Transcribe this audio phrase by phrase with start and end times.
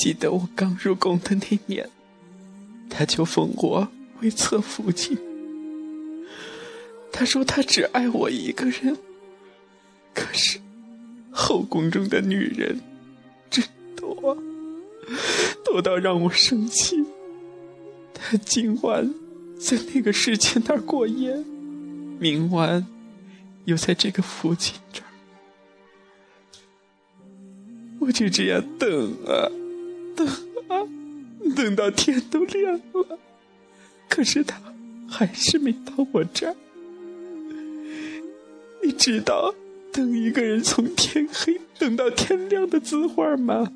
[0.00, 1.90] 记得我刚入宫的那年，
[2.88, 3.86] 他就封我
[4.22, 5.18] 为侧福晋。
[7.12, 8.96] 他说他只爱我一个人，
[10.14, 10.58] 可是
[11.30, 12.80] 后宫中的女人
[13.50, 13.62] 真
[13.94, 14.38] 多，
[15.62, 17.04] 多到让我生气。
[18.14, 19.14] 他今晚
[19.60, 21.44] 在那个侍妾那儿过夜，
[22.18, 22.86] 明晚
[23.66, 25.12] 又在这个福晋这儿，
[28.00, 29.52] 我就这样等啊
[30.20, 30.26] 等
[30.68, 30.86] 啊，
[31.56, 33.18] 等到天都亮了，
[34.08, 34.60] 可是他
[35.08, 36.54] 还是没到我这儿。
[38.82, 39.54] 你知道
[39.92, 43.70] 等一个人从天黑等到天亮的滋味吗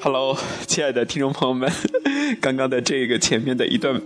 [0.00, 1.70] ？Hello，亲爱的听众朋友们，
[2.40, 4.00] 刚刚的这个前面的一段，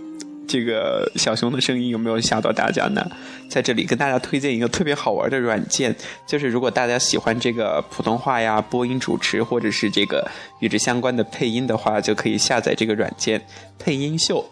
[0.47, 3.05] 这个小熊的声音有没有吓到大家呢？
[3.49, 5.95] 在这里跟大家推荐一个特别好玩的软件，
[6.25, 13.41] 就是如果大家喜欢这个普通话呀、播音主持或者是这个与之相关的配音的话，就可以下载这个软件
[13.79, 14.43] “配音秀”。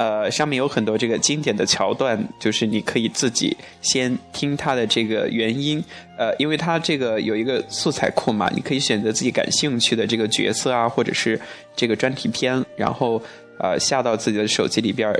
[0.00, 5.84] 呃，上面有很多这个经典的桥段，就是你可以自己先听它的这个原音，
[6.16, 11.38] 呃，因为它这个有一个素材库嘛，你可以选择自己感兴趣的这个角色啊，或者是
[11.76, 13.22] 这个专题片，然后
[13.58, 15.14] 呃下到自己的手机里边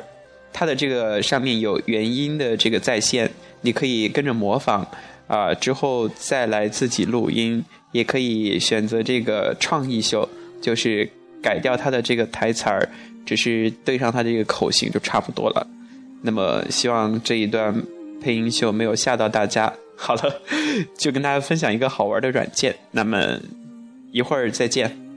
[0.51, 4.87] 它的这个上面有原音的这个在线，你可以跟着模仿
[5.27, 10.27] 啊，之后再来自己录音，也可以选择这个创意秀，
[10.63, 11.07] 就是
[11.43, 12.89] 改掉他的这个台词儿。
[13.27, 15.65] 只是对上他这个口型就差不多了，
[16.23, 17.73] 那么希望这一段
[18.21, 19.73] 配音秀没有吓到大家。
[19.95, 20.41] 好了，
[20.97, 23.39] 就跟大家分享一个好玩的软件，那么
[24.11, 25.10] 一会儿再见。